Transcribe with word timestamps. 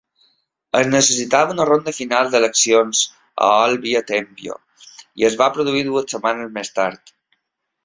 Es 0.77 0.87
necessitava 0.93 1.53
una 1.55 1.67
ronda 1.69 1.93
final 1.97 2.31
d'eleccions 2.31 3.03
a 3.49 3.51
Òlbia-Tempio, 3.67 4.57
i 5.23 5.29
es 5.31 5.39
va 5.45 5.53
produir 5.61 5.87
dues 5.93 6.11
setmanes 6.17 6.53
més 6.59 6.77
tard. 6.81 7.17